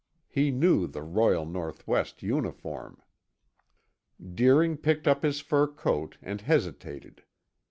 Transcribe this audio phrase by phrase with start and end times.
[0.31, 2.99] He knew the Royal North West uniform.
[4.33, 7.21] Deering picked up his fur coat and hesitated.